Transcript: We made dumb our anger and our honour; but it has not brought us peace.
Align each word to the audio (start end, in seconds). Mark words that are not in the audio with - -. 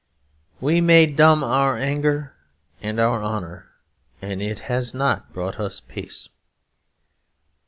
We 0.59 0.81
made 0.81 1.15
dumb 1.15 1.43
our 1.43 1.77
anger 1.77 2.33
and 2.81 2.99
our 2.99 3.23
honour; 3.23 3.67
but 4.19 4.41
it 4.41 4.57
has 4.61 4.95
not 4.95 5.31
brought 5.31 5.59
us 5.59 5.79
peace. 5.79 6.27